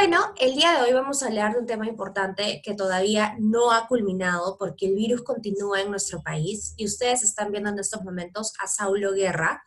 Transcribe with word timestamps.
Bueno, 0.00 0.32
el 0.38 0.54
día 0.54 0.72
de 0.72 0.82
hoy 0.82 0.94
vamos 0.94 1.22
a 1.22 1.26
hablar 1.26 1.52
de 1.52 1.58
un 1.58 1.66
tema 1.66 1.86
importante 1.86 2.62
que 2.64 2.72
todavía 2.72 3.36
no 3.38 3.70
ha 3.70 3.86
culminado 3.86 4.56
porque 4.58 4.86
el 4.86 4.94
virus 4.94 5.20
continúa 5.20 5.82
en 5.82 5.90
nuestro 5.90 6.22
país 6.22 6.72
y 6.78 6.86
ustedes 6.86 7.22
están 7.22 7.52
viendo 7.52 7.68
en 7.68 7.78
estos 7.78 8.02
momentos 8.02 8.54
a 8.60 8.66
Saulo 8.66 9.12
Guerra. 9.12 9.62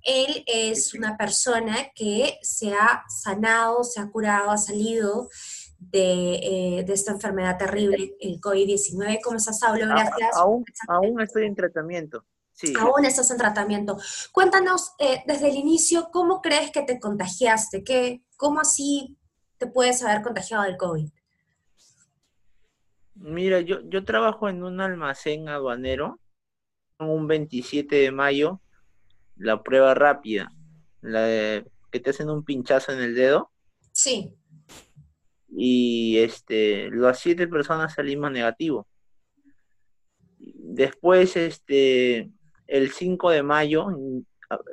Él 0.00 0.42
es 0.46 0.94
una 0.94 1.18
persona 1.18 1.76
que 1.94 2.38
se 2.40 2.72
ha 2.72 3.04
sanado, 3.08 3.84
se 3.84 4.00
ha 4.00 4.08
curado, 4.08 4.52
ha 4.52 4.56
salido 4.56 5.28
de, 5.78 6.32
eh, 6.36 6.86
esta 6.88 7.12
enfermedad 7.12 7.58
terrible, 7.58 8.16
el 8.20 8.40
COVID-19. 8.40 9.18
¿Cómo 9.22 9.36
estás, 9.36 9.58
Saulo? 9.58 9.86
Gracias. 9.86 10.34
Aún, 10.34 10.64
aún 10.88 11.20
estoy 11.20 11.44
en 11.44 11.54
tratamiento. 11.54 12.24
Sí. 12.54 12.72
Aún 12.80 13.04
estás 13.04 13.30
en 13.30 13.36
tratamiento. 13.36 13.98
Cuéntanos 14.32 14.94
eh, 14.98 15.22
desde 15.26 15.50
el 15.50 15.56
inicio, 15.56 16.08
¿cómo 16.10 16.40
crees 16.40 16.70
que 16.70 16.80
te 16.80 16.98
contagiaste? 16.98 17.84
¿Qué, 17.84 18.22
¿Cómo 18.38 18.60
así 18.60 19.18
te 19.64 19.70
puedes 19.70 20.02
haber 20.02 20.22
contagiado 20.22 20.64
del 20.64 20.76
COVID? 20.76 21.08
Mira, 23.14 23.60
yo, 23.60 23.80
yo 23.84 24.04
trabajo 24.04 24.48
en 24.48 24.62
un 24.62 24.80
almacén 24.80 25.48
aduanero, 25.48 26.20
un 26.98 27.26
27 27.26 27.96
de 27.96 28.10
mayo, 28.10 28.60
la 29.36 29.62
prueba 29.62 29.94
rápida, 29.94 30.50
la 31.00 31.64
que 31.90 32.00
te 32.00 32.10
hacen 32.10 32.28
un 32.28 32.44
pinchazo 32.44 32.92
en 32.92 33.00
el 33.00 33.14
dedo. 33.14 33.50
Sí. 33.92 34.34
Y 35.48 36.18
este, 36.18 36.90
las 36.90 37.20
siete 37.20 37.48
personas 37.48 37.94
salimos 37.94 38.30
negativo. 38.32 38.86
Después, 40.38 41.36
este, 41.36 42.30
el 42.66 42.90
5 42.90 43.30
de 43.30 43.42
mayo, 43.42 43.86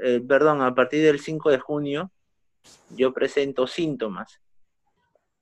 eh, 0.03 0.19
perdón, 0.27 0.61
a 0.61 0.73
partir 0.75 1.03
del 1.03 1.19
5 1.19 1.51
de 1.51 1.59
junio, 1.59 2.11
yo 2.89 3.13
presento 3.13 3.67
síntomas 3.67 4.41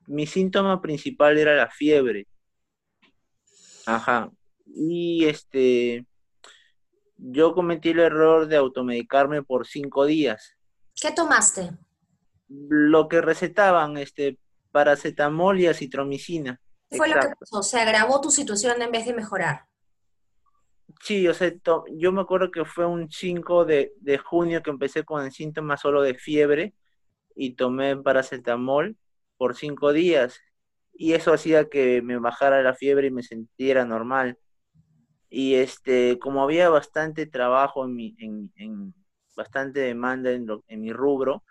mi 0.10 0.26
síntoma 0.26 0.82
principal 0.82 1.38
era 1.38 1.56
la 1.56 1.70
fiebre. 1.70 2.28
Ajá. 3.86 4.32
Y 4.66 5.26
este, 5.26 6.06
yo 7.18 7.54
cometí 7.54 7.90
el 7.90 8.00
error 8.00 8.48
de 8.48 8.58
automedicarme 8.58 9.44
por 9.44 9.68
cinco 9.68 10.06
días. 10.06 10.56
¿Qué 11.00 11.12
tomaste? 11.12 11.72
Lo 12.48 13.08
que 13.08 13.22
recetaban, 13.22 13.98
este, 13.98 14.40
paracetamol 14.72 15.60
y 15.60 15.68
acitromicina. 15.68 16.60
¿Qué 16.90 16.98
fue 16.98 17.10
lo 17.10 17.20
que 17.20 17.30
pasó? 17.40 17.62
¿Se 17.62 17.80
agravó 17.80 18.20
tu 18.20 18.32
situación 18.32 18.82
en 18.82 18.92
vez 18.92 19.06
de 19.06 19.14
mejorar? 19.14 19.66
Sí, 21.04 21.28
o 21.28 21.36
sea, 21.36 21.54
yo 21.96 22.12
me 22.12 22.22
acuerdo 22.22 22.50
que 22.50 22.66
fue 22.66 22.88
un 22.88 23.12
5 23.12 23.64
de, 23.64 23.94
de 23.98 24.18
junio 24.18 24.64
que 24.64 24.72
empecé 24.72 25.04
con 25.04 25.24
el 25.24 25.32
síntoma 25.32 25.78
solo 25.78 26.02
de 26.02 26.16
fiebre 26.16 26.74
y 27.36 27.54
tomé 27.54 27.96
paracetamol 27.96 28.98
por 29.40 29.56
cinco 29.56 29.94
días 29.94 30.42
y 30.94 31.14
eso 31.14 31.34
hacía 31.34 31.70
que 31.70 32.02
me 32.02 32.20
bajara 32.20 32.62
la 32.62 32.76
fiebre 32.76 33.08
y 33.08 33.12
me 33.12 33.24
sintiera 33.24 33.86
normal. 33.86 34.38
Y 35.30 35.56
este, 35.56 36.20
como 36.20 36.44
había 36.44 36.68
bastante 36.68 37.26
trabajo 37.26 37.86
en 37.86 37.96
mi, 37.96 38.16
en, 38.20 38.94
bastante 39.38 39.80
demanda 39.80 40.32
en, 40.32 40.46
en 40.68 40.82
mi 40.82 40.92
rubro, 40.92 41.46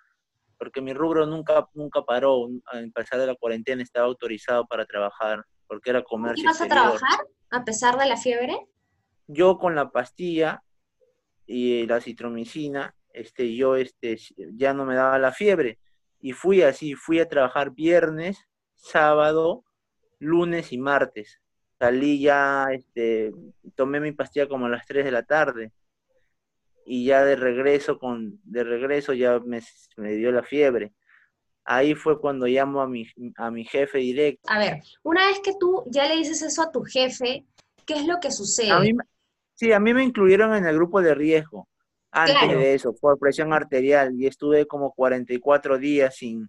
porque 0.58 0.82
mi 0.82 0.92
rubro 0.92 1.24
nunca, 1.24 1.66
nunca 1.72 2.02
paró, 2.02 2.46
a 2.66 2.82
pesar 2.94 3.20
de 3.20 3.26
la 3.26 3.36
cuarentena 3.36 3.82
estaba 3.82 4.06
autorizado 4.06 4.66
para 4.66 4.84
trabajar, 4.84 5.42
porque 5.66 5.90
era 5.90 6.02
comercio. 6.02 6.42
¿Ibas 6.42 6.60
a 6.60 6.68
trabajar 6.68 7.20
a 7.50 7.64
pesar 7.64 7.96
de 7.96 8.06
la 8.06 8.18
fiebre? 8.18 8.68
Yo 9.28 9.56
con 9.56 9.74
la 9.74 9.90
pastilla 9.90 10.62
y 11.46 11.86
la 11.86 12.02
citromicina, 12.02 12.94
este, 13.14 13.56
yo 13.56 13.76
este, 13.76 14.18
ya 14.52 14.74
no 14.74 14.84
me 14.84 14.94
daba 14.94 15.18
la 15.18 15.32
fiebre 15.32 15.78
y 16.20 16.32
fui 16.32 16.62
así, 16.62 16.94
fui 16.94 17.20
a 17.20 17.28
trabajar 17.28 17.70
viernes, 17.70 18.48
sábado, 18.74 19.64
lunes 20.18 20.72
y 20.72 20.78
martes. 20.78 21.40
Salí 21.78 22.20
ya, 22.20 22.66
este, 22.72 23.32
tomé 23.74 24.00
mi 24.00 24.12
pastilla 24.12 24.48
como 24.48 24.66
a 24.66 24.70
las 24.70 24.86
3 24.86 25.04
de 25.04 25.12
la 25.12 25.22
tarde 25.22 25.72
y 26.84 27.04
ya 27.04 27.24
de 27.24 27.36
regreso 27.36 27.98
con 27.98 28.40
de 28.44 28.64
regreso 28.64 29.12
ya 29.12 29.38
me, 29.40 29.60
me, 29.96 30.14
dio 30.14 30.32
la 30.32 30.42
fiebre. 30.42 30.92
Ahí 31.64 31.94
fue 31.94 32.18
cuando 32.18 32.46
llamo 32.46 32.80
a 32.80 32.88
mi, 32.88 33.06
a 33.36 33.50
mi 33.50 33.64
jefe 33.64 33.98
directo. 33.98 34.50
A 34.50 34.58
ver, 34.58 34.80
una 35.02 35.26
vez 35.26 35.40
que 35.40 35.52
tú 35.60 35.84
ya 35.86 36.08
le 36.08 36.16
dices 36.16 36.40
eso 36.42 36.62
a 36.62 36.72
tu 36.72 36.82
jefe, 36.82 37.44
¿qué 37.84 37.94
es 37.94 38.06
lo 38.06 38.18
que 38.20 38.32
sucede? 38.32 38.70
A 38.70 38.80
mí, 38.80 38.92
sí, 39.54 39.72
a 39.72 39.78
mí 39.78 39.92
me 39.92 40.02
incluyeron 40.02 40.54
en 40.54 40.66
el 40.66 40.74
grupo 40.74 41.02
de 41.02 41.14
riesgo 41.14 41.68
antes 42.10 42.58
de 42.58 42.74
eso, 42.74 42.94
por 42.94 43.18
presión 43.18 43.52
arterial, 43.52 44.14
y 44.16 44.26
estuve 44.26 44.66
como 44.66 44.92
44 44.92 45.78
días 45.78 46.16
sin, 46.16 46.48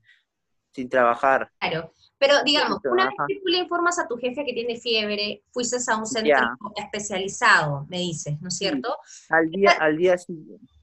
sin 0.72 0.90
trabajar. 0.90 1.52
Claro, 1.60 1.94
pero 2.18 2.44
digamos, 2.44 2.80
una 2.84 3.06
vez 3.06 3.14
que 3.28 3.40
tú 3.40 3.48
le 3.48 3.60
informas 3.60 4.00
a 4.00 4.08
tu 4.08 4.18
jefe 4.18 4.46
que 4.46 4.54
tiene 4.54 4.80
fiebre, 4.80 5.44
fuiste 5.52 5.78
a 5.88 5.98
un 5.98 6.06
centro 6.06 6.58
especializado, 6.76 7.86
me 7.90 7.98
dices, 7.98 8.40
¿no 8.42 8.50
es 8.50 8.58
cierto? 8.58 8.98
Al 9.30 9.50
día, 9.50 9.72
al 9.72 9.98
día, 9.98 10.16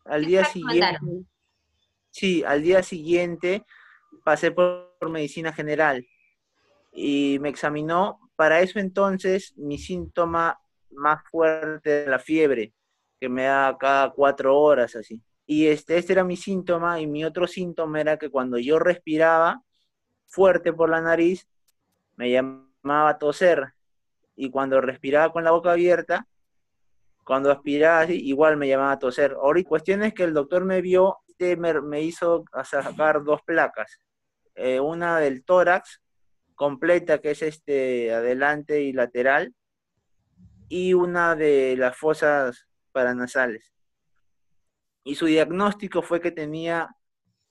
al 0.04 0.24
día 0.24 0.44
siguiente, 0.44 0.98
sí, 2.10 2.42
al 2.44 2.62
día 2.62 2.82
siguiente 2.82 3.64
pasé 4.24 4.50
por, 4.50 4.96
por 4.98 5.10
medicina 5.10 5.52
general 5.52 6.06
y 6.92 7.38
me 7.40 7.48
examinó. 7.48 8.18
Para 8.34 8.60
eso 8.60 8.78
entonces 8.78 9.54
mi 9.56 9.78
síntoma 9.78 10.58
más 10.90 11.22
fuerte 11.30 12.04
de 12.04 12.10
la 12.10 12.18
fiebre 12.18 12.72
que 13.20 13.28
me 13.28 13.44
da 13.44 13.76
cada 13.78 14.10
cuatro 14.10 14.58
horas 14.58 14.94
así. 14.96 15.22
Y 15.46 15.68
este, 15.68 15.96
este 15.98 16.12
era 16.12 16.24
mi 16.24 16.36
síntoma 16.36 17.00
y 17.00 17.06
mi 17.06 17.24
otro 17.24 17.46
síntoma 17.46 18.00
era 18.00 18.16
que 18.18 18.30
cuando 18.30 18.58
yo 18.58 18.78
respiraba 18.78 19.62
fuerte 20.26 20.72
por 20.72 20.90
la 20.90 21.00
nariz, 21.00 21.48
me 22.16 22.30
llamaba 22.30 23.10
a 23.10 23.18
toser. 23.18 23.74
Y 24.34 24.50
cuando 24.50 24.80
respiraba 24.80 25.32
con 25.32 25.44
la 25.44 25.52
boca 25.52 25.72
abierta, 25.72 26.26
cuando 27.24 27.50
aspiraba 27.50 28.00
así, 28.00 28.20
igual 28.26 28.56
me 28.56 28.68
llamaba 28.68 28.92
a 28.92 28.98
toser. 28.98 29.32
Ahora, 29.32 29.62
cuestión 29.64 30.02
es 30.02 30.14
que 30.14 30.24
el 30.24 30.34
doctor 30.34 30.64
me 30.64 30.80
vio, 30.80 31.18
este, 31.28 31.56
me, 31.56 32.02
hizo 32.02 32.44
sacar 32.64 33.24
dos 33.24 33.40
placas. 33.42 34.00
Eh, 34.54 34.80
una 34.80 35.18
del 35.18 35.44
tórax 35.44 36.02
completa, 36.54 37.18
que 37.18 37.32
es 37.32 37.42
este 37.42 38.12
adelante 38.12 38.82
y 38.82 38.92
lateral, 38.92 39.54
y 40.68 40.94
una 40.94 41.34
de 41.34 41.76
las 41.76 41.96
fosas 41.96 42.65
paranasales. 42.96 43.74
Y 45.04 45.16
su 45.16 45.26
diagnóstico 45.26 46.00
fue 46.00 46.18
que 46.18 46.30
tenía 46.30 46.96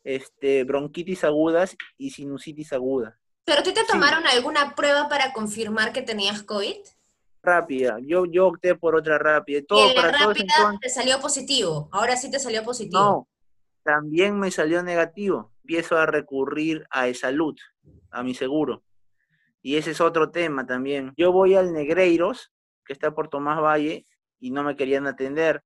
este, 0.03 0.63
bronquitis 0.63 1.23
agudas 1.23 1.77
y 1.99 2.09
sinusitis 2.09 2.73
aguda. 2.73 3.19
¿Pero 3.45 3.61
tú 3.61 3.71
te 3.71 3.83
tomaron 3.83 4.25
alguna 4.25 4.73
prueba 4.73 5.07
para 5.07 5.33
confirmar 5.33 5.93
que 5.93 6.01
tenías 6.01 6.41
COVID? 6.41 6.77
Rápida, 7.43 7.99
yo, 8.01 8.25
yo 8.25 8.47
opté 8.47 8.73
por 8.73 8.95
otra 8.95 9.19
rápida. 9.19 9.61
Todo, 9.67 9.91
¿Y 9.91 9.95
la 9.95 10.11
rápida 10.11 10.79
te 10.81 10.89
salió 10.89 11.19
positivo? 11.19 11.89
Ahora 11.91 12.17
sí 12.17 12.31
te 12.31 12.39
salió 12.39 12.63
positivo. 12.63 12.99
No, 12.99 13.27
también 13.83 14.39
me 14.39 14.49
salió 14.49 14.81
negativo. 14.81 15.51
Empiezo 15.61 15.95
a 15.95 16.07
recurrir 16.07 16.87
a 16.89 17.13
salud, 17.13 17.55
a 18.09 18.23
mi 18.23 18.33
seguro. 18.33 18.83
Y 19.61 19.75
ese 19.75 19.91
es 19.91 20.01
otro 20.01 20.31
tema 20.31 20.65
también. 20.65 21.13
Yo 21.17 21.31
voy 21.31 21.53
al 21.53 21.71
Negreiros, 21.71 22.51
que 22.83 22.93
está 22.93 23.11
por 23.11 23.27
Tomás 23.27 23.61
Valle, 23.61 24.07
y 24.39 24.51
no 24.51 24.63
me 24.63 24.75
querían 24.75 25.07
atender. 25.07 25.63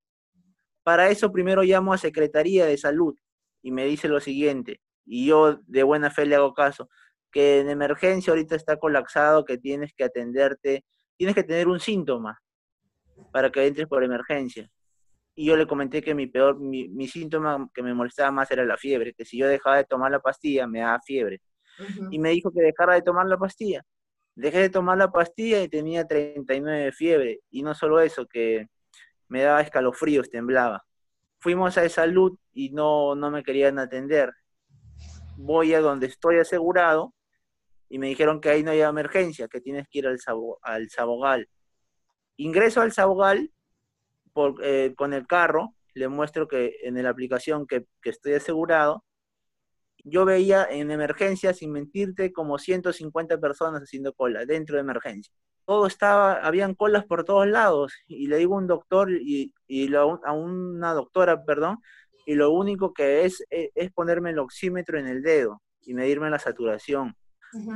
Para 0.84 1.09
eso 1.09 1.31
primero 1.31 1.63
llamo 1.63 1.94
a 1.94 1.97
Secretaría 1.97 2.66
de 2.66 2.78
Salud 2.78 3.16
y 3.62 3.72
me 3.72 3.85
dice 3.85 4.07
lo 4.07 4.19
siguiente, 4.19 4.80
y 5.06 5.28
yo 5.28 5.59
de 5.68 5.84
buena 5.84 6.12
fe 6.12 6.25
le 6.25 6.35
hago 6.35 6.53
caso, 6.53 6.90
que 7.31 7.59
en 7.59 7.69
emergencia 7.69 8.31
ahorita 8.31 8.56
está 8.56 8.78
colapsado, 8.78 9.46
que 9.46 9.57
tienes 9.57 9.94
que 9.94 10.03
atenderte, 10.03 10.85
tienes 11.18 11.35
que 11.35 11.44
tener 11.44 11.68
un 11.68 11.80
síntoma 11.80 12.40
para 13.31 13.52
que 13.52 13.66
entres 13.66 13.88
por 13.88 14.03
emergencia. 14.03 14.69
Y 15.36 15.46
yo 15.46 15.56
le 15.56 15.68
comenté 15.68 16.01
que 16.01 16.13
mi 16.16 16.28
peor, 16.28 16.59
mi, 16.59 17.07
síntoma 17.07 17.69
que 17.74 17.81
me 17.81 17.94
molestaba 17.94 18.31
más 18.31 18.51
era 18.51 18.66
la 18.66 18.78
fiebre, 18.78 19.13
que 19.13 19.25
si 19.25 19.38
yo 19.38 19.47
dejaba 19.47 19.78
de 19.78 19.86
tomar 19.86 20.12
la 20.12 20.19
pastilla 20.19 20.68
me 20.68 20.80
daba 20.80 21.00
fiebre. 21.06 21.41
Y 22.12 22.19
me 22.19 22.31
dijo 22.31 22.51
que 22.51 22.62
dejara 22.62 22.96
de 22.96 23.01
tomar 23.01 23.25
la 23.25 23.38
pastilla. 23.38 23.81
Dejé 24.39 24.59
de 24.59 24.69
tomar 24.69 24.97
la 24.97 25.12
pastilla 25.12 25.62
y 25.62 25.68
tenía 25.68 26.07
39 26.07 26.86
de 26.86 26.91
fiebre. 26.94 27.41
Y 27.50 27.62
no 27.62 27.75
solo 27.75 28.00
eso, 28.00 28.25
que 28.25 28.68
me 29.27 29.41
daba 29.41 29.59
escalofríos, 29.59 30.30
temblaba. 30.30 30.86
Fuimos 31.39 31.77
a 31.77 31.89
salud 31.89 32.38
y 32.53 32.69
no, 32.69 33.15
no 33.15 33.31
me 33.31 33.44
querían 33.44 33.80
atender. 33.80 34.31
Voy 35.36 35.74
a 35.74 35.81
donde 35.81 36.07
estoy 36.07 36.38
asegurado 36.38 37.13
y 37.89 38.00
me 38.00 38.07
dijeron 38.07 38.39
que 38.39 38.47
ahí 38.47 38.63
no 38.63 38.71
hay 38.71 38.80
emergencia, 38.80 39.50
que 39.50 39.59
tienes 39.59 39.89
que 39.89 40.00
ir 40.00 40.07
al, 40.07 40.18
al 40.62 40.89
Sabogal. 40.89 41.50
Ingreso 42.38 42.80
al 42.80 42.94
Sabogal 42.94 43.51
por, 44.31 44.56
eh, 44.63 44.94
con 44.95 45.13
el 45.13 45.27
carro, 45.27 45.75
le 45.94 46.07
muestro 46.07 46.47
que 46.47 46.77
en 46.83 47.01
la 47.03 47.09
aplicación 47.09 47.68
que, 47.68 47.88
que 48.01 48.12
estoy 48.12 48.36
asegurado 48.36 49.03
yo 50.04 50.25
veía 50.25 50.66
en 50.69 50.92
emergencia, 50.92 51.54
sin 51.54 51.72
mentirte, 51.72 52.31
como 52.31 52.57
150 52.57 53.40
personas 53.40 53.81
haciendo 53.81 54.13
cola 54.13 54.46
dentro 54.46 54.75
de 54.75 54.81
emergencia. 54.81 55.34
Todo 55.66 55.86
estaba, 55.88 56.34
habían 56.36 56.74
colas 56.74 57.06
por 57.06 57.25
todos 57.25 57.48
lados. 57.48 57.94
Y 58.07 58.28
le 58.28 58.38
digo 58.38 58.56
a 58.56 58.60
un 58.60 58.68
doctor 58.68 59.12
y, 59.12 59.54
a 59.96 60.34
una 60.34 60.94
doctora, 60.94 61.44
perdón, 61.44 61.80
y 62.25 62.36
lo 62.36 62.51
único 62.51 62.94
que 62.94 63.25
es, 63.25 63.44
es, 63.50 63.92
ponerme 63.92 64.31
el 64.31 64.40
oxímetro 64.40 65.00
en 65.00 65.07
el 65.07 65.22
dedo 65.22 65.62
y 65.81 65.94
medirme 65.94 66.30
la 66.30 66.40
saturación. 66.40 67.16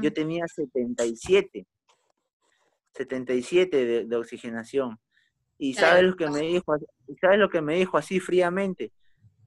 yo 0.01 0.13
tenía 0.13 0.47
77. 0.47 1.65
77 2.93 3.85
de, 3.85 4.05
de 4.05 4.15
oxigenación. 4.15 4.99
Y 5.57 5.75
sabes 5.75 6.03
lo 6.03 6.15
que 6.15 6.29
me 6.29 6.41
dijo, 6.41 6.75
sabes 7.21 7.39
lo 7.39 7.49
que 7.49 7.61
me 7.61 7.75
dijo 7.75 7.97
así 7.97 8.19
fríamente. 8.19 8.91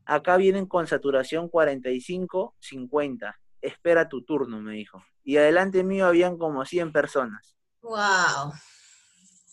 Acá 0.06 0.36
vienen 0.36 0.66
con 0.66 0.86
saturación 0.86 1.48
45, 1.48 2.54
50. 2.60 3.38
Espera 3.60 4.08
tu 4.08 4.22
turno, 4.22 4.60
me 4.60 4.74
dijo. 4.74 5.04
Y 5.24 5.36
adelante 5.36 5.82
mío 5.82 6.06
habían 6.06 6.38
como 6.38 6.64
100 6.64 6.92
personas. 6.92 7.56
Wow. 7.82 8.52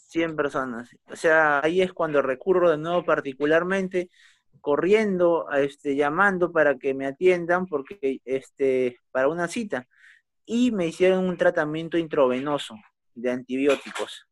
100 0.09 0.35
personas. 0.35 0.89
O 1.09 1.15
sea, 1.15 1.59
ahí 1.63 1.81
es 1.81 1.91
cuando 1.91 2.21
recurro 2.21 2.69
de 2.69 2.77
nuevo 2.77 3.03
particularmente 3.03 4.11
corriendo, 4.61 5.49
este, 5.51 5.95
llamando 5.95 6.51
para 6.51 6.77
que 6.77 6.93
me 6.93 7.07
atiendan 7.07 7.65
porque 7.65 8.21
este, 8.23 8.99
para 9.11 9.27
una 9.27 9.47
cita. 9.47 9.87
Y 10.45 10.71
me 10.71 10.87
hicieron 10.87 11.25
un 11.25 11.35
tratamiento 11.35 11.97
intravenoso 11.97 12.75
de 13.15 13.31
antibióticos. 13.31 14.27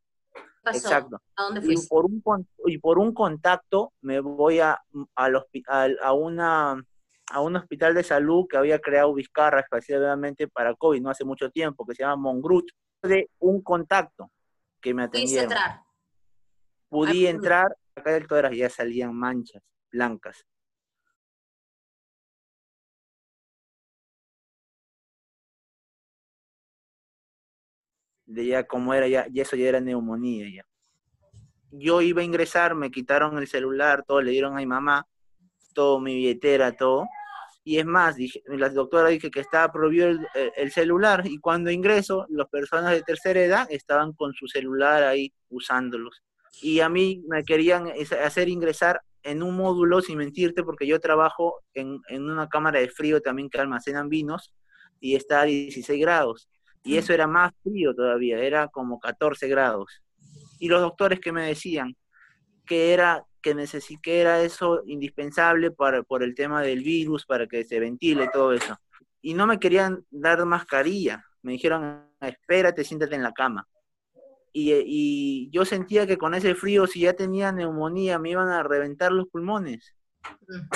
Exacto. 0.65 1.21
¿A 1.35 1.43
dónde 1.43 1.61
fuiste? 1.61 1.85
Y 1.85 1.87
por 1.87 2.05
un, 2.05 2.47
y 2.65 2.77
por 2.77 2.99
un 2.99 3.13
contacto 3.13 3.93
me 4.01 4.19
voy 4.19 4.59
a, 4.59 4.79
al 5.15 5.45
a, 6.01 6.13
una, 6.13 6.83
a 7.31 7.41
un 7.41 7.55
hospital 7.55 7.93
de 7.95 8.03
salud 8.03 8.45
que 8.49 8.57
había 8.57 8.79
creado 8.79 9.13
Vizcarra 9.13 9.61
especialmente 9.61 10.47
para 10.47 10.75
COVID, 10.75 11.01
no 11.01 11.09
hace 11.09 11.25
mucho 11.25 11.49
tiempo, 11.49 11.85
que 11.85 11.95
se 11.95 12.03
llama 12.03 12.17
Mongrut, 12.17 12.69
de 13.01 13.29
un 13.39 13.61
contacto 13.61 14.31
que 14.79 14.93
me 14.93 15.03
atendieron. 15.03 15.45
entrar? 15.45 15.81
Pudí 16.89 17.25
entrar, 17.25 17.75
acá 17.95 18.11
del 18.11 18.27
todas 18.27 18.55
ya 18.55 18.69
salían 18.69 19.15
manchas 19.15 19.63
blancas. 19.91 20.45
De 28.31 28.45
ya 28.45 28.63
como 28.63 28.93
era, 28.93 29.07
ya, 29.07 29.27
y 29.31 29.41
eso 29.41 29.55
ya 29.55 29.67
era 29.67 29.79
neumonía 29.79 30.47
ya. 30.49 30.65
Yo 31.71 32.01
iba 32.01 32.21
a 32.21 32.25
ingresar, 32.25 32.75
me 32.75 32.91
quitaron 32.91 33.37
el 33.37 33.47
celular, 33.47 34.03
todo, 34.05 34.21
le 34.21 34.31
dieron 34.31 34.53
a 34.53 34.57
mi 34.57 34.65
mamá, 34.65 35.07
todo, 35.73 35.99
mi 35.99 36.15
billetera, 36.15 36.73
todo. 36.73 37.07
Y 37.63 37.77
es 37.77 37.85
más, 37.85 38.15
dije, 38.15 38.41
la 38.47 38.69
doctora 38.69 39.09
dije 39.09 39.29
que 39.29 39.39
estaba 39.39 39.71
prohibido 39.71 40.09
el, 40.55 40.71
celular 40.71 41.23
y 41.25 41.37
cuando 41.37 41.69
ingreso, 41.69 42.25
las 42.29 42.49
personas 42.49 42.91
de 42.91 43.03
tercera 43.03 43.41
edad 43.41 43.67
estaban 43.69 44.13
con 44.13 44.33
su 44.33 44.47
celular 44.47 45.03
ahí 45.03 45.31
usándolos. 45.49 46.23
Y 46.61 46.79
a 46.79 46.89
mí 46.89 47.23
me 47.27 47.43
querían 47.43 47.91
hacer 48.23 48.49
ingresar 48.49 49.01
en 49.23 49.43
un 49.43 49.55
módulo, 49.55 50.01
sin 50.01 50.17
mentirte, 50.17 50.63
porque 50.63 50.87
yo 50.87 50.99
trabajo 50.99 51.61
en, 51.73 51.99
en 52.09 52.29
una 52.29 52.49
cámara 52.49 52.79
de 52.79 52.89
frío 52.89 53.21
también 53.21 53.49
que 53.49 53.59
almacenan 53.59 54.09
vinos 54.09 54.53
y 54.99 55.15
está 55.15 55.41
a 55.41 55.45
16 55.45 56.01
grados 56.01 56.49
y 56.83 56.97
eso 56.97 57.13
era 57.13 57.27
más 57.27 57.53
frío 57.63 57.93
todavía, 57.93 58.39
era 58.39 58.67
como 58.67 58.99
14 58.99 59.47
grados. 59.47 60.01
Y 60.59 60.67
los 60.67 60.81
doctores 60.81 61.19
que 61.19 61.31
me 61.31 61.47
decían 61.47 61.95
que 62.65 62.93
era 62.93 63.25
que 63.41 63.55
que 64.01 64.21
era 64.21 64.41
eso 64.41 64.81
indispensable 64.85 65.71
para, 65.71 66.03
por 66.03 66.23
el 66.23 66.35
tema 66.35 66.61
del 66.61 66.83
virus, 66.83 67.25
para 67.25 67.47
que 67.47 67.65
se 67.65 67.79
ventile 67.79 68.29
todo 68.31 68.53
eso. 68.53 68.77
Y 69.21 69.33
no 69.33 69.47
me 69.47 69.59
querían 69.59 70.05
dar 70.09 70.45
mascarilla. 70.45 71.25
Me 71.41 71.53
dijeron, 71.53 72.05
espérate, 72.21 72.83
siéntate 72.83 73.15
en 73.15 73.23
la 73.23 73.31
cama. 73.31 73.67
Y, 74.53 74.73
y, 74.85 75.49
yo 75.51 75.65
sentía 75.65 76.05
que 76.05 76.17
con 76.17 76.33
ese 76.33 76.55
frío, 76.55 76.85
si 76.85 77.01
ya 77.01 77.13
tenía 77.13 77.51
neumonía, 77.51 78.19
me 78.19 78.31
iban 78.31 78.49
a 78.49 78.63
reventar 78.63 79.11
los 79.11 79.27
pulmones. 79.27 79.95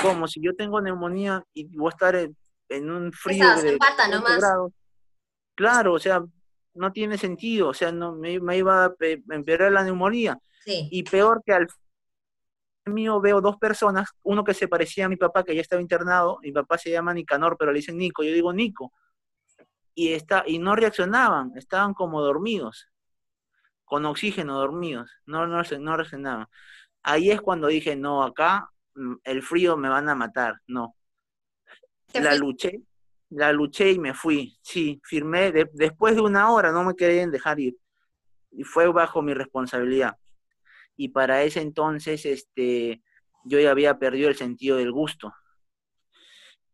Como 0.02 0.28
si 0.28 0.42
yo 0.42 0.56
tengo 0.56 0.82
neumonía 0.82 1.44
y 1.54 1.66
voy 1.78 1.88
a 1.88 1.90
estar 1.90 2.16
en, 2.16 2.90
un 2.90 3.12
frío 3.12 3.46
de 3.62 3.78
grados. 3.78 4.72
Claro, 5.56 5.94
o 5.94 6.00
sea, 6.00 6.24
no 6.74 6.92
tiene 6.92 7.18
sentido, 7.18 7.70
o 7.70 7.74
sea, 7.74 7.92
no 7.92 8.14
me, 8.14 8.34
iba 8.34 8.86
a 8.86 8.96
empeorar 9.00 9.72
la 9.72 9.84
neumonía. 9.84 10.38
Y 10.66 11.04
peor 11.04 11.44
que 11.46 11.54
al 11.54 11.68
mío 12.86 13.20
veo 13.22 13.42
dos 13.42 13.58
personas, 13.58 14.10
uno 14.24 14.44
que 14.44 14.54
se 14.54 14.68
parecía 14.68 15.06
a 15.06 15.10
mi 15.10 15.16
papá, 15.16 15.44
que 15.44 15.56
ya 15.56 15.62
estaba 15.62 15.82
internado, 15.82 16.40
mi 16.42 16.52
papá 16.52 16.78
se 16.78 16.92
llama 16.92 17.14
Nicanor, 17.14 17.56
pero 17.58 17.72
le 17.72 17.80
dicen 17.80 17.98
Nico, 17.98 18.24
yo 18.24 18.32
digo 18.32 18.52
Nico, 18.52 18.94
y, 19.94 20.14
está, 20.14 20.44
y 20.46 20.60
no 20.60 20.76
reaccionaban, 20.76 21.52
estaban 21.56 21.94
como 21.94 22.22
dormidos, 22.22 22.90
con 23.86 24.06
oxígeno 24.06 24.58
dormidos, 24.58 25.12
no, 25.26 25.48
no, 25.48 25.62
no 25.80 25.98
reaccionaban. 25.98 26.48
Ahí 27.04 27.32
es 27.32 27.42
cuando 27.42 27.68
dije, 27.68 27.96
no, 27.96 28.24
acá 28.24 28.70
mm, 28.96 29.16
el 29.24 29.42
frío 29.44 29.78
me 29.78 29.90
van 29.90 30.10
a 30.10 30.16
matar, 30.16 30.56
no. 30.68 30.96
La 32.14 32.36
luché, 32.36 32.82
la 33.30 33.52
luché 33.52 33.92
y 33.92 34.00
me 34.00 34.14
fui. 34.14 34.58
Sí, 34.62 35.02
firmé. 35.04 35.52
después 35.74 36.16
de 36.16 36.22
una 36.22 36.52
hora 36.52 36.72
no 36.72 36.84
me 36.84 36.96
querían 36.96 37.32
dejar 37.32 37.60
ir. 37.60 37.76
Y 38.52 38.64
fue 38.64 38.88
bajo 38.88 39.22
mi 39.22 39.34
responsabilidad. 39.34 40.16
Y 40.96 41.10
para 41.10 41.44
ese 41.44 41.62
entonces, 41.62 42.26
este, 42.26 43.02
yo 43.44 43.60
ya 43.60 43.72
había 43.72 43.98
perdido 44.00 44.30
el 44.30 44.36
sentido 44.36 44.78
del 44.78 44.92
gusto. 44.92 45.34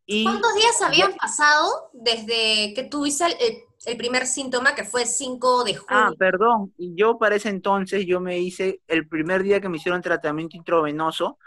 Y, 0.05 0.23
¿Cuántos 0.23 0.53
días 0.55 0.81
habían 0.81 1.13
pasado 1.13 1.89
desde 1.93 2.73
que 2.73 2.87
tuviste 2.89 3.25
el, 3.25 3.63
el, 3.85 3.97
primer 3.97 4.27
síntoma, 4.27 4.75
que 4.75 4.83
fue 4.83 5.05
5 5.05 5.63
de 5.63 5.75
junio? 5.75 5.87
Ah, 5.89 6.11
perdón. 6.17 6.73
Yo 6.77 7.17
para 7.17 7.35
ese 7.35 7.49
entonces, 7.49 8.05
yo 8.05 8.19
me 8.19 8.39
hice, 8.39 8.81
el 8.87 9.07
primer 9.07 9.41
día 9.43 9.61
que 9.61 9.69
me 9.69 9.77
hicieron 9.77 10.01
tratamiento 10.01 10.57
intravenoso, 10.57 11.37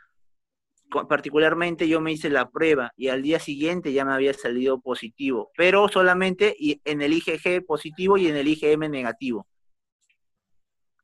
particularmente 1.09 1.89
yo 1.89 2.01
me 2.01 2.13
hice 2.13 2.31
la 2.31 2.49
prueba 2.51 2.93
y 2.97 3.09
al 3.09 3.23
día 3.23 3.39
siguiente 3.39 3.93
ya 3.93 4.05
me 4.05 4.15
había 4.15 4.33
salido 4.33 4.81
positivo, 4.81 5.51
pero 5.57 5.89
solamente 5.89 6.57
en 6.59 7.03
el 7.03 7.13
IgG 7.13 7.65
positivo 7.67 8.17
y 8.17 8.29
en 8.29 8.37
el 8.37 8.49
IgM 8.49 8.91
negativo. 8.91 9.47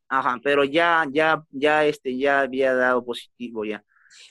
Ajá, 0.08 0.40
pero 0.42 0.64
ya, 0.64 1.06
ya, 1.10 1.44
ya, 1.50 1.84
este, 1.84 2.16
ya 2.16 2.40
había 2.40 2.75
dado 2.75 3.04
positivo 3.04 3.64
ya. 3.64 3.84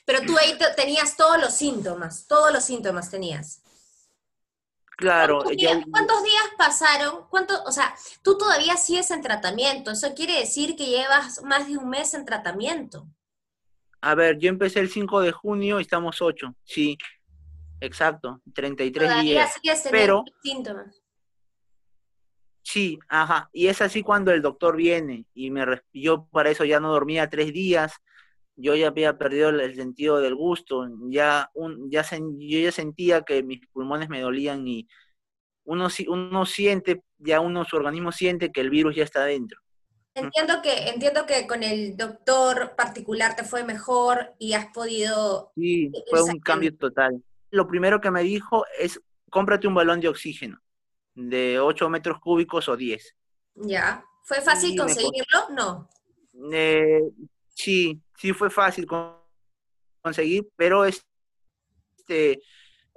Pero 0.04 0.20
tú 0.26 0.36
ahí 0.36 0.58
tenías 0.76 1.16
todos 1.16 1.40
los 1.40 1.54
síntomas, 1.54 2.26
todos 2.26 2.52
los 2.52 2.62
síntomas 2.62 3.10
tenías. 3.10 3.62
Claro. 4.98 5.38
¿Cuántos 5.38 5.56
días, 5.56 5.84
¿cuántos 5.90 6.22
días 6.22 6.44
pasaron? 6.58 7.26
¿Cuánto, 7.30 7.64
o 7.64 7.72
sea, 7.72 7.94
tú 8.22 8.36
todavía 8.36 8.76
sigues 8.76 9.10
en 9.10 9.22
tratamiento. 9.22 9.90
Eso 9.90 10.14
quiere 10.14 10.38
decir 10.38 10.76
que 10.76 10.86
llevas 10.86 11.42
más 11.42 11.66
de 11.66 11.78
un 11.78 11.88
mes 11.88 12.12
en 12.12 12.26
tratamiento. 12.26 13.06
A 14.02 14.14
ver, 14.14 14.38
yo 14.38 14.48
empecé 14.48 14.80
el 14.80 14.88
5 14.88 15.20
de 15.20 15.32
junio 15.32 15.78
y 15.78 15.82
estamos 15.82 16.22
8, 16.22 16.54
sí, 16.64 16.96
exacto, 17.80 18.40
33 18.54 19.08
Todavía 19.08 19.32
días. 19.32 19.60
pero 19.90 20.24
síntomas. 20.42 21.02
Sí, 22.62 22.98
ajá, 23.08 23.50
y 23.52 23.66
es 23.66 23.80
así 23.82 24.02
cuando 24.02 24.32
el 24.32 24.42
doctor 24.42 24.76
viene 24.76 25.26
y 25.34 25.50
me 25.50 25.64
yo 25.92 26.26
para 26.26 26.50
eso 26.50 26.64
ya 26.64 26.78
no 26.78 26.92
dormía 26.92 27.28
tres 27.28 27.52
días, 27.52 27.92
yo 28.54 28.74
ya 28.76 28.88
había 28.88 29.16
perdido 29.16 29.48
el 29.48 29.74
sentido 29.74 30.20
del 30.20 30.34
gusto, 30.34 30.86
ya 31.08 31.50
un, 31.54 31.90
ya 31.90 32.04
yo 32.10 32.58
ya 32.58 32.70
sentía 32.70 33.22
que 33.22 33.42
mis 33.42 33.66
pulmones 33.68 34.08
me 34.08 34.20
dolían 34.20 34.68
y 34.68 34.86
uno 35.64 35.88
uno 36.08 36.46
siente, 36.46 37.02
ya 37.18 37.40
uno 37.40 37.64
su 37.64 37.76
organismo 37.76 38.12
siente 38.12 38.52
que 38.52 38.60
el 38.60 38.70
virus 38.70 38.96
ya 38.96 39.04
está 39.04 39.24
dentro. 39.24 39.60
Entiendo 40.14 40.60
que, 40.62 40.88
entiendo 40.88 41.24
que 41.24 41.46
con 41.46 41.62
el 41.62 41.96
doctor 41.96 42.74
particular 42.76 43.36
te 43.36 43.44
fue 43.44 43.64
mejor 43.64 44.34
y 44.38 44.54
has 44.54 44.66
podido... 44.72 45.52
Sí, 45.54 45.90
fue 46.08 46.22
un 46.22 46.40
cambio 46.40 46.76
total. 46.76 47.22
Lo 47.50 47.68
primero 47.68 48.00
que 48.00 48.10
me 48.10 48.22
dijo 48.22 48.64
es, 48.78 49.00
cómprate 49.30 49.68
un 49.68 49.74
balón 49.74 50.00
de 50.00 50.08
oxígeno 50.08 50.60
de 51.14 51.58
8 51.58 51.88
metros 51.88 52.20
cúbicos 52.20 52.68
o 52.68 52.76
10. 52.76 53.14
Ya. 53.54 54.04
¿Fue 54.24 54.40
fácil 54.40 54.76
conseguirlo? 54.76 55.50
No. 55.50 55.88
Eh, 56.52 57.02
sí, 57.48 58.00
sí 58.16 58.32
fue 58.32 58.50
fácil 58.50 58.86
conseguir, 60.02 60.48
pero 60.56 60.84
este, 60.84 62.40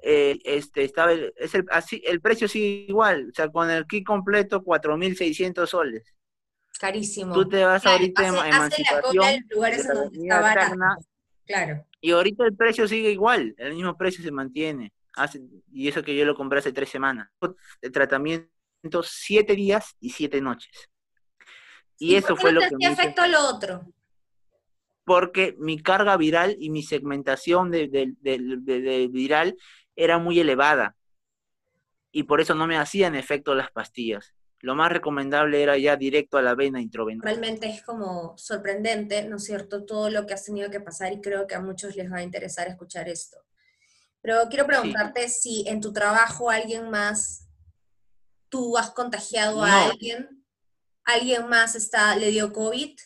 eh, 0.02 0.40
este 0.44 0.84
estaba 0.84 1.14
es 1.14 1.56
el, 1.56 1.66
así, 1.72 2.02
el 2.06 2.22
precio 2.22 2.48
sigue 2.48 2.86
igual, 2.88 3.30
o 3.32 3.34
sea, 3.34 3.50
con 3.50 3.70
el 3.70 3.86
kit 3.88 4.06
completo 4.06 4.64
4.600 4.64 5.68
soles. 5.68 6.14
Carísimo. 6.84 7.34
Tú 7.34 7.48
te 7.48 7.64
vas 7.64 7.86
ahorita 7.86 8.24
a 8.24 8.50
Emancipación. 8.50 9.46
lugares 9.52 9.88
donde 9.88 10.20
está 10.20 10.42
barato. 10.42 10.76
Claro. 11.46 11.88
Y 12.02 12.12
ahorita 12.12 12.44
el 12.44 12.58
precio 12.58 12.90
sigue 12.90 13.10
igual, 13.10 13.56
el 13.58 13.76
mismo 13.76 13.96
precio 13.96 14.22
se 14.22 14.32
mantiene. 14.32 14.92
Hace, 15.16 15.40
y 15.72 15.88
eso 15.88 16.04
que 16.04 16.14
yo 16.14 16.26
lo 16.26 16.36
compré 16.36 16.60
hace 16.60 16.74
tres 16.74 16.90
semanas. 16.90 17.30
El 17.80 17.90
tratamiento 17.94 19.02
siete 19.02 19.56
días 19.56 19.96
y 20.02 20.10
siete 20.10 20.42
noches. 20.42 20.90
Y, 22.00 22.16
eso 22.16 22.36
fue 22.36 22.52
lo 22.52 22.60
que 22.60 22.76
me 22.78 22.88
afectó 22.88 23.26
lo 23.28 23.48
otro? 23.48 23.86
Porque 25.06 25.56
mi 25.60 25.82
carga 25.82 26.18
viral 26.18 26.58
y 26.60 26.70
mi 26.70 26.84
segmentación 26.84 27.72
de, 27.72 27.88
de, 27.88 29.08
viral 29.10 29.56
era 29.96 30.18
muy 30.18 30.38
elevada. 30.38 30.98
Y 32.12 32.24
por 32.24 32.42
eso 32.42 32.56
no 32.56 32.68
me 32.68 32.76
hacían 32.76 33.16
efecto 33.16 33.56
las 33.56 33.72
pastillas 33.72 34.36
lo 34.64 34.76
más 34.76 34.94
recomendable 34.94 35.62
era 35.62 35.78
ya 35.78 35.98
directo 35.98 36.38
a 36.38 36.42
la 36.42 36.56
vena 36.56 36.80
intravenosa. 36.80 37.28
Realmente 37.28 37.68
es 37.70 37.84
como 37.84 38.38
sorprendente, 38.38 39.28
¿no 39.28 39.36
es 39.36 39.44
cierto?, 39.44 39.84
todo 39.84 40.10
lo 40.10 40.26
que 40.26 40.34
has 40.34 40.46
tenido 40.46 40.72
que 40.72 40.80
pasar 40.80 41.12
y 41.12 41.20
creo 41.20 41.46
que 41.48 41.56
a 41.56 41.60
muchos 41.60 41.98
les 41.98 42.10
va 42.10 42.20
a 42.20 42.24
interesar 42.24 42.70
escuchar 42.70 43.10
esto. 43.10 43.38
Pero 44.22 44.38
quiero 44.50 44.66
preguntarte 44.66 45.28
si 45.28 45.68
en 45.68 45.82
tu 45.82 45.92
trabajo 45.92 46.50
alguien 46.50 46.90
más 46.90 47.50
tú 48.48 48.78
has 48.78 48.92
contagiado 48.92 49.62
a 49.62 49.88
alguien, 49.88 50.46
alguien 51.04 51.50
más 51.50 51.76
está, 51.76 52.16
le 52.16 52.32
dio 52.32 52.54
COVID, 52.54 52.98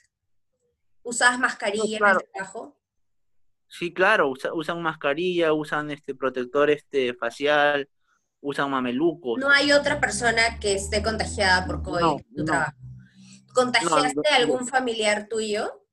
usabas 1.01 1.39
mascarilla 1.39 1.97
en 1.97 2.05
el 2.05 2.17
trabajo. 2.33 2.79
Sí, 3.67 3.91
claro, 3.91 4.31
usan 4.53 4.83
mascarilla, 4.83 5.53
usan 5.53 5.89
este 5.89 6.13
protector 6.13 6.69
este 6.69 7.15
facial, 7.15 7.89
usan 8.47 8.71
mamelucos. 8.71 9.37
No 9.39 9.49
hay 9.49 9.73
otra 9.73 9.99
persona 9.99 10.57
que 10.59 10.73
esté 10.73 11.03
contagiada 11.03 11.65
por 11.65 11.83
COVID 11.83 12.21
en 12.21 12.35
tu 12.35 12.45
trabajo. 12.45 12.77
¿Contagiaste 13.53 14.29
a 14.29 14.35
algún 14.37 14.65
familiar 14.65 15.27
tuyo? 15.27 15.83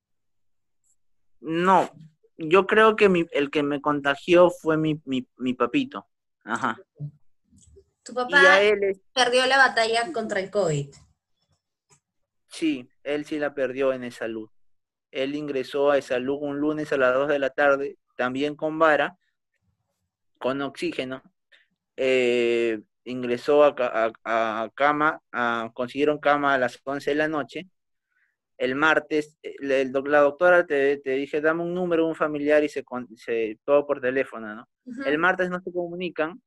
No, 1.41 1.91
yo 2.37 2.67
creo 2.67 2.95
que 2.95 3.27
el 3.33 3.51
que 3.51 3.63
me 3.65 3.81
contagió 3.81 4.51
fue 4.51 4.77
mi, 4.77 5.03
mi, 5.05 5.55
papito. 5.55 6.07
Ajá. 6.45 6.79
Tu 8.05 8.15
papá 8.15 8.59
perdió 9.13 9.47
la 9.47 9.57
batalla 9.57 10.13
contra 10.13 10.39
el 10.39 10.51
COVID. 10.51 10.95
Sí, 12.47 12.89
él 13.03 13.25
sí 13.25 13.39
la 13.39 13.53
perdió 13.53 13.93
en 13.93 14.05
esa 14.05 14.21
salud. 14.21 14.49
Él 15.11 15.35
ingresó 15.35 15.91
a 15.91 15.99
esa 15.99 16.19
luz 16.21 16.39
un 16.41 16.61
lunes 16.61 16.93
a 16.93 16.97
las 16.99 17.15
2 17.15 17.29
de 17.29 17.39
la 17.41 17.51
tarde, 17.51 17.99
también 18.17 18.55
con 18.55 18.79
vara, 18.79 19.19
con 20.39 20.63
oxígeno. 20.63 21.23
Eh, 21.97 22.81
ingresó 23.05 23.65
a, 23.65 24.71
cama, 24.75 25.21
consiguieron 25.75 26.19
cama 26.19 26.55
a 26.55 26.59
las 26.59 26.81
11 26.83 27.11
de 27.11 27.17
la 27.17 27.29
noche. 27.29 27.69
El 28.57 28.77
martes, 28.77 29.37
eh, 29.43 29.57
la 29.61 30.21
doctora 30.21 30.65
te, 30.67 30.97
dije, 31.05 31.41
dame 31.41 31.63
un 31.63 31.75
número, 31.75 32.07
un 32.07 32.15
familiar 32.15 32.63
y 32.65 32.69
se, 32.69 32.85
se 33.17 33.59
todo 33.65 33.87
por 33.87 34.01
teléfono, 34.01 34.55
¿no? 34.55 34.69
El 35.05 35.19
martes 35.19 35.51
no 35.51 35.61
se 35.61 35.73
comunican. 35.73 36.41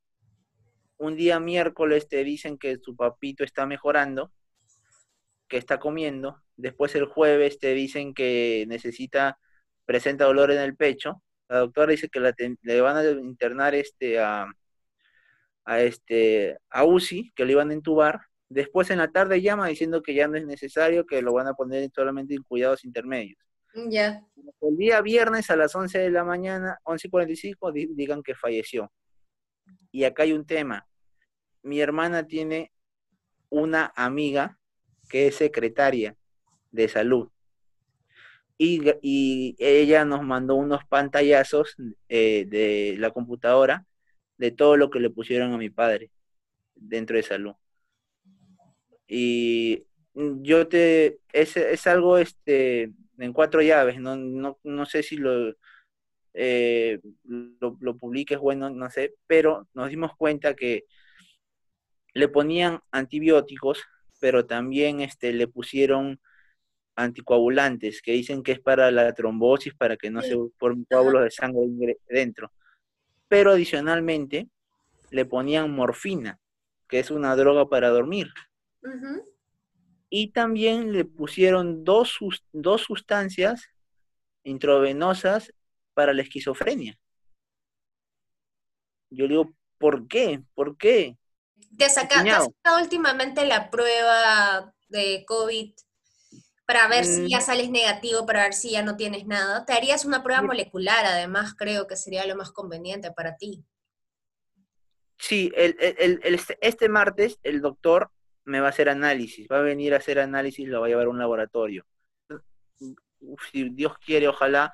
Un 0.98 1.16
día 1.16 1.40
miércoles 1.40 2.08
te 2.08 2.24
dicen 2.24 2.58
que 2.58 2.78
su 2.78 2.96
papito 2.96 3.44
está 3.44 3.66
mejorando, 3.66 4.32
que 5.48 5.58
está 5.58 5.80
comiendo. 5.80 6.42
Después 6.56 6.96
el 6.96 7.06
jueves 7.06 7.60
te 7.60 7.74
dicen 7.74 8.14
que 8.14 8.66
necesita, 8.68 9.38
presenta 9.86 10.26
dolor 10.26 10.52
en 10.52 10.60
el 10.60 10.76
pecho. 10.76 11.22
La 11.50 11.60
doctora 11.60 11.92
dice 11.92 12.10
que 12.10 12.20
le 12.62 12.82
van 12.82 12.98
a 12.98 13.04
internar 13.04 13.76
este 13.76 14.20
a 14.20 14.48
a, 15.68 15.82
este, 15.82 16.58
a 16.70 16.86
UCI, 16.86 17.34
que 17.36 17.46
lo 17.46 17.52
iban 17.52 17.70
a 17.70 17.74
entubar. 17.74 18.22
Después 18.50 18.90
en 18.90 19.00
la 19.00 19.10
tarde 19.10 19.42
llama 19.42 19.68
diciendo 19.68 20.02
que 20.02 20.14
ya 20.14 20.28
no 20.30 20.38
es 20.38 20.46
necesario, 20.46 21.06
que 21.06 21.22
lo 21.22 21.34
van 21.34 21.48
a 21.48 21.54
poner 21.54 21.92
solamente 21.94 22.34
en 22.34 22.44
cuidados 22.44 22.86
intermedios. 22.86 23.38
Ya. 23.90 24.24
El 24.62 24.78
día 24.78 25.02
viernes 25.02 25.50
a 25.50 25.58
las 25.58 25.76
11 25.76 26.00
de 26.00 26.10
la 26.10 26.24
mañana, 26.24 26.80
11.45, 26.86 27.96
digan 27.96 28.24
que 28.24 28.34
falleció. 28.34 28.90
Y 29.92 30.06
acá 30.06 30.24
hay 30.24 30.32
un 30.32 30.46
tema. 30.46 30.88
Mi 31.64 31.82
hermana 31.82 32.26
tiene 32.26 32.72
una 33.50 33.92
amiga 33.96 34.58
que 35.10 35.28
es 35.28 35.36
secretaria 35.36 36.16
de 36.72 36.88
salud. 36.88 37.30
Y, 38.58 39.56
ella 39.60 40.06
nos 40.06 40.24
mandó 40.24 40.56
unos 40.56 40.86
pantallazos 40.86 41.76
eh, 42.08 42.46
de 42.48 42.96
la 42.98 43.12
computadora 43.12 43.86
de 44.38 44.52
todo 44.52 44.78
lo 44.78 44.90
que 44.90 45.00
le 45.00 45.10
pusieron 45.10 45.54
a 45.54 45.58
mi 45.58 45.70
padre 45.70 46.12
dentro 46.76 47.18
de 47.18 47.24
salud. 47.24 47.54
Y 49.08 49.86
yo 50.14 50.68
te, 50.68 51.20
es, 51.32 51.58
es 51.58 51.88
algo 51.88 52.18
este, 52.18 52.92
en 53.18 53.34
cuatro 53.34 53.62
llaves, 53.62 54.00
no, 54.00 54.16
no, 54.16 54.60
no 54.64 54.86
sé 54.86 55.04
si 55.04 55.18
lo, 55.18 55.54
eh, 56.34 57.00
lo, 57.24 57.78
lo, 57.80 57.98
publiques, 57.98 58.38
bueno, 58.38 58.70
no 58.70 58.90
sé, 58.90 59.16
pero 59.28 59.68
nos 59.74 59.90
dimos 59.90 60.16
cuenta 60.18 60.56
que 60.56 60.86
le 62.14 62.28
ponían 62.28 62.80
antibióticos, 62.92 63.84
pero 64.20 64.46
también 64.46 65.02
este, 65.02 65.34
le 65.34 65.48
pusieron 65.48 66.20
anticoagulantes, 66.96 68.02
que 68.02 68.14
dicen 68.14 68.42
que 68.44 68.54
es 68.54 68.60
para 68.60 68.90
la 68.92 69.14
trombosis, 69.14 69.76
para 69.76 69.98
que 69.98 70.10
no 70.10 70.22
se 70.22 70.36
formen 70.58 70.86
coágulos 70.86 71.24
de 71.24 71.32
sangre 71.32 71.98
dentro 72.10 72.52
pero 73.28 73.52
adicionalmente 73.52 74.50
le 75.10 75.26
ponían 75.26 75.72
morfina, 75.72 76.40
que 76.88 77.00
es 77.00 77.12
una 77.12 77.36
droga 77.36 77.70
para 77.70 77.90
dormir. 77.90 78.34
Y 80.10 80.32
también 80.32 80.94
le 80.94 81.06
pusieron 81.06 81.84
dos, 81.84 82.18
dos 82.54 82.82
sustancias 82.82 83.70
intravenosas 84.44 85.54
para 85.94 86.14
la 86.14 86.22
esquizofrenia. 86.22 86.98
Yo 89.10 89.28
digo, 89.28 89.54
¿por 89.78 90.08
qué? 90.08 90.42
¿Por 90.54 90.78
qué? 90.78 91.18
¿Te, 91.78 91.90
saca, 91.90 92.24
últimamente 92.82 93.46
la 93.46 93.70
prueba 93.70 94.74
de 94.90 95.26
COVID 95.28 95.74
para 96.68 96.88
ver 96.90 97.06
si 97.06 97.30
ya 97.30 97.38
mm. 97.38 97.42
sales 97.42 97.70
negativo, 97.70 98.26
para 98.26 98.44
ver 98.44 98.54
si 98.54 98.72
ya 98.72 98.84
no 98.84 98.98
tienes 98.98 99.26
nada. 99.26 99.66
Te 99.66 99.72
harías 99.72 100.04
una 100.04 100.22
prueba 100.22 100.42
molecular, 100.42 101.06
además 101.06 101.56
creo 101.56 101.88
que 101.88 101.96
sería 101.96 102.28
lo 102.28 102.36
más 102.36 102.52
conveniente 102.52 103.10
para 103.12 103.38
ti. 103.38 103.64
Sí, 105.18 105.50
el, 105.56 105.78
este, 106.24 106.58
este 106.62 106.90
martes 106.90 107.40
el 107.42 107.62
doctor 107.62 108.12
me 108.44 108.60
va 108.60 108.68
a 108.68 108.70
hacer 108.70 108.90
análisis, 108.90 109.48
va 109.50 109.60
a 109.60 109.62
venir 109.62 109.94
a 109.94 109.98
hacer 109.98 110.20
análisis, 110.20 110.68
lo 110.68 110.82
va 110.82 110.88
a 110.88 110.90
llevar 110.90 111.08
a 111.08 111.10
un 111.10 111.18
laboratorio. 111.18 111.86
si 113.50 113.70
Dios 113.70 113.98
quiere, 114.00 114.28
ojalá 114.28 114.74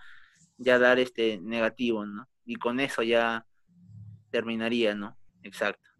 ya 0.57 0.79
dar 0.79 0.97
este 0.97 1.39
negativo, 1.41 2.07
¿no? 2.07 2.27
Y 2.43 2.55
con 2.55 2.79
eso 2.79 3.03
ya 3.03 3.45
terminaría, 4.31 4.95
¿no? 4.95 5.15
Exacto. 5.43 5.91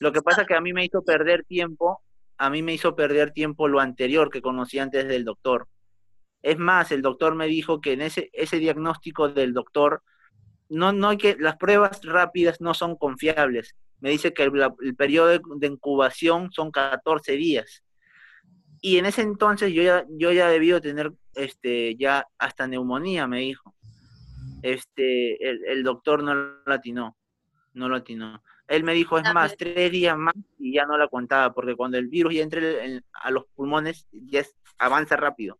Lo 0.00 0.12
que 0.12 0.20
pasa 0.20 0.42
es 0.42 0.48
que 0.48 0.54
a 0.54 0.60
mí 0.60 0.74
me 0.74 0.84
hizo 0.84 1.02
perder 1.02 1.44
tiempo 1.44 2.02
a 2.38 2.50
mí 2.50 2.62
me 2.62 2.72
hizo 2.72 2.94
perder 2.94 3.32
tiempo 3.32 3.68
lo 3.68 3.80
anterior 3.80 4.30
que 4.30 4.40
conocí 4.40 4.78
antes 4.78 5.06
del 5.08 5.24
doctor. 5.24 5.66
Es 6.40 6.56
más, 6.56 6.92
el 6.92 7.02
doctor 7.02 7.34
me 7.34 7.46
dijo 7.46 7.80
que 7.80 7.92
en 7.92 8.00
ese, 8.00 8.30
ese 8.32 8.58
diagnóstico 8.58 9.28
del 9.28 9.52
doctor, 9.52 10.02
no, 10.68 10.92
no 10.92 11.08
hay 11.08 11.18
que, 11.18 11.36
las 11.38 11.56
pruebas 11.56 12.00
rápidas 12.04 12.60
no 12.60 12.74
son 12.74 12.96
confiables. 12.96 13.74
Me 14.00 14.10
dice 14.10 14.32
que 14.32 14.44
el, 14.44 14.96
periodo 14.96 15.40
de, 15.56 15.66
incubación 15.66 16.52
son 16.52 16.70
14 16.70 17.32
días. 17.32 17.82
Y 18.80 18.98
en 18.98 19.06
ese 19.06 19.22
entonces 19.22 19.72
yo 19.72 19.82
ya, 19.82 20.06
yo 20.08 20.30
ya 20.30 20.48
debido 20.48 20.80
tener 20.80 21.12
este, 21.34 21.96
ya 21.96 22.24
hasta 22.38 22.68
neumonía, 22.68 23.26
me 23.26 23.40
dijo. 23.40 23.74
Este, 24.62 25.48
el, 25.48 25.64
el 25.66 25.82
doctor 25.82 26.22
no 26.22 26.34
lo 26.34 26.72
atinó, 26.72 27.16
no 27.74 27.88
lo 27.88 27.96
atinó. 27.96 28.40
Él 28.68 28.84
me 28.84 28.92
dijo, 28.92 29.18
es 29.18 29.24
más, 29.32 29.56
tres 29.56 29.90
días 29.90 30.16
más 30.16 30.34
y 30.58 30.74
ya 30.74 30.84
no 30.84 30.98
la 30.98 31.08
contaba, 31.08 31.54
porque 31.54 31.74
cuando 31.74 31.96
el 31.96 32.08
virus 32.08 32.34
ya 32.34 32.42
entre 32.42 33.02
a 33.14 33.30
los 33.30 33.46
pulmones, 33.56 34.06
ya 34.12 34.44
avanza 34.78 35.16
rápido. 35.16 35.58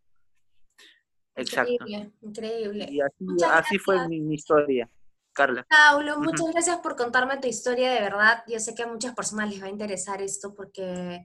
Exacto. 1.35 1.73
Increíble, 1.73 2.12
increíble. 2.21 2.87
Y 2.91 3.00
así, 3.00 3.79
fue 3.79 4.07
mi, 4.09 4.35
historia. 4.35 4.88
Carla. 5.33 5.67
Paulo, 5.71 6.19
muchas 6.19 6.49
gracias 6.53 6.79
por 6.79 6.97
contarme 6.97 7.38
tu 7.38 7.47
historia, 7.49 7.93
de 7.93 8.00
verdad. 8.00 8.43
Yo 8.47 8.59
sé 8.59 8.75
que 8.75 8.83
a 8.83 8.88
muchas 8.88 9.15
personas 9.15 9.49
les 9.49 9.62
va 9.62 9.67
a 9.67 9.71
interesar 9.71 10.21
esto 10.21 10.53
porque, 10.53 11.25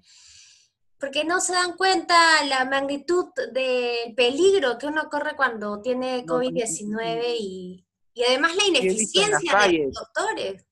porque 0.99 1.25
no 1.25 1.41
se 1.41 1.53
dan 1.53 1.75
cuenta 1.75 2.15
la 2.45 2.63
magnitud 2.63 3.25
del 3.51 4.13
peligro 4.15 4.77
que 4.77 4.85
uno 4.85 5.09
corre 5.09 5.35
cuando 5.35 5.81
tiene 5.81 6.25
COVID-19 6.25 7.23
y, 7.39 7.85
y, 8.13 8.23
además 8.23 8.55
la 8.55 8.65
ineficiencia 8.65 9.57
de 9.67 9.79
los 9.79 9.93
doctores. 9.95 10.63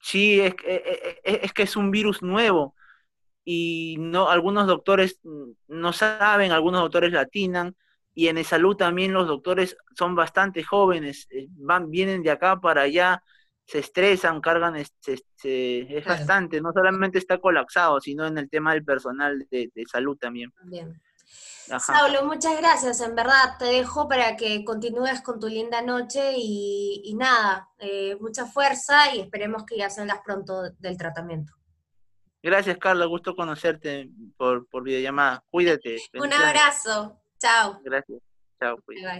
Sí, 0.00 0.40
es, 0.40 0.54
e, 0.64 0.74
e, 0.74 1.32
e, 1.32 1.40
es, 1.44 1.52
que 1.52 1.62
es 1.62 1.76
un 1.76 1.90
virus 1.90 2.22
nuevo 2.22 2.74
y 3.44 3.96
no 3.98 4.30
algunos 4.30 4.66
doctores 4.66 5.20
no 5.68 5.92
saben, 5.92 6.52
algunos 6.52 6.80
doctores 6.80 7.12
latinan 7.12 7.76
y 8.14 8.28
en 8.28 8.42
salud 8.44 8.76
también 8.76 9.12
los 9.12 9.26
doctores 9.26 9.76
son 9.94 10.14
bastante 10.14 10.62
jóvenes, 10.62 11.26
eh, 11.30 11.46
van 11.50 11.90
vienen 11.90 12.22
de 12.22 12.30
acá 12.30 12.60
para 12.60 12.82
allá, 12.82 13.22
se 13.64 13.78
estresan, 13.78 14.40
cargan, 14.40 14.76
es, 14.76 14.92
es 15.06 16.04
bastante, 16.04 16.60
no 16.60 16.72
solamente 16.72 17.18
está 17.18 17.38
colapsado, 17.38 18.00
sino 18.00 18.26
en 18.26 18.36
el 18.36 18.50
tema 18.50 18.72
del 18.72 18.84
personal 18.84 19.46
de, 19.50 19.70
salud 19.86 20.16
también. 20.18 20.52
Bien. 20.64 21.00
Saulo, 21.78 22.24
muchas 22.24 22.56
gracias, 22.58 23.00
en 23.00 23.14
verdad. 23.14 23.56
Te 23.58 23.66
dejo 23.66 24.08
para 24.08 24.36
que 24.36 24.64
continúes 24.64 25.20
con 25.22 25.38
tu 25.38 25.46
linda 25.46 25.82
noche 25.82 26.32
y, 26.36 27.14
nada, 27.16 27.68
eh, 27.78 28.16
mucha 28.20 28.46
fuerza 28.46 29.14
y 29.14 29.20
esperemos 29.20 29.64
que 29.64 29.76
ya 29.78 29.88
salgas 29.88 30.20
pronto 30.24 30.70
del 30.78 30.96
tratamiento. 30.96 31.52
Gracias, 32.42 32.78
Carla, 32.78 33.04
gusto 33.04 33.36
conocerte 33.36 34.10
por, 34.36 34.66
por 34.68 34.82
videollamada. 34.82 35.44
Cuídate. 35.50 35.98
Un 36.14 36.32
abrazo. 36.32 37.20
Chao. 37.38 37.80
Gracias. 37.84 38.20
Chao. 38.58 38.76
Cuídate. 38.84 39.18